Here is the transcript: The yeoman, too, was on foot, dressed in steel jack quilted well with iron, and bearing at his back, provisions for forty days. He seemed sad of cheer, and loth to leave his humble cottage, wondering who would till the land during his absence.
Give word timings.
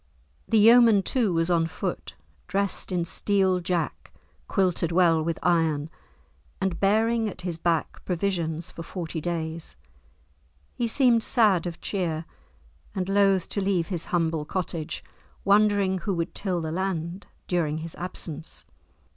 The 0.49 0.57
yeoman, 0.57 1.03
too, 1.03 1.31
was 1.31 1.51
on 1.51 1.67
foot, 1.67 2.15
dressed 2.47 2.91
in 2.91 3.05
steel 3.05 3.59
jack 3.59 4.11
quilted 4.47 4.91
well 4.91 5.21
with 5.21 5.37
iron, 5.43 5.91
and 6.59 6.79
bearing 6.79 7.29
at 7.29 7.41
his 7.41 7.59
back, 7.59 8.03
provisions 8.03 8.71
for 8.71 8.81
forty 8.81 9.21
days. 9.21 9.75
He 10.73 10.87
seemed 10.87 11.21
sad 11.21 11.67
of 11.67 11.81
cheer, 11.81 12.25
and 12.95 13.07
loth 13.09 13.47
to 13.49 13.61
leave 13.61 13.89
his 13.89 14.05
humble 14.05 14.43
cottage, 14.43 15.03
wondering 15.45 15.99
who 15.99 16.15
would 16.15 16.33
till 16.33 16.61
the 16.61 16.71
land 16.71 17.27
during 17.47 17.77
his 17.77 17.93
absence. 17.93 18.65